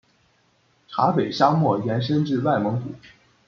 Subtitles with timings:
[0.87, 2.89] 察北沙漠延伸至外蒙古。